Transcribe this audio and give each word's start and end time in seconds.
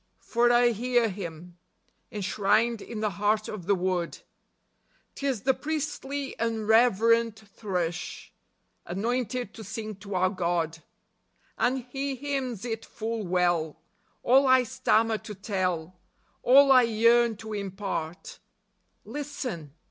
For 0.17 0.51
I 0.51 0.69
hear 0.71 1.09
him— 1.09 1.59
Enshrined 2.11 2.81
in 2.81 3.01
the 3.01 3.11
heart 3.21 3.47
of 3.47 3.67
the 3.67 3.75
wood: 3.75 4.17
'T 5.13 5.27
is 5.27 5.41
the 5.43 5.53
priestly 5.53 6.35
and 6.39 6.67
reverent 6.67 7.37
thrush, 7.37 8.33
Anointed 8.87 9.53
to 9.53 9.63
sing 9.63 9.93
to 9.97 10.15
our 10.15 10.31
God: 10.31 10.81
And 11.55 11.85
he 11.91 12.15
hymns 12.15 12.65
it 12.65 12.83
full 12.83 13.27
well, 13.27 13.79
All 14.23 14.47
I 14.47 14.63
stammer 14.63 15.19
to 15.19 15.35
tell, 15.35 15.99
All 16.41 16.71
I 16.71 16.81
yearn 16.81 17.37
to 17.37 17.53
impart. 17.53 18.39
Listen 19.05 19.75